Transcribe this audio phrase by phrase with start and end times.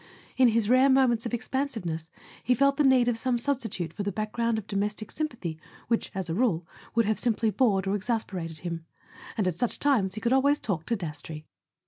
[0.35, 2.09] In his rare moments of expansiveness
[2.43, 6.27] he felt the need of some substitute for the background of domestic sympathy which, as
[6.27, 8.83] a rule, would have simply bored or exasperated him;
[9.37, 11.45] and at such times he could always talk to Dastrey.